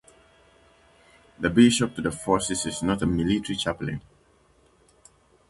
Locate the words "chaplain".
3.55-4.01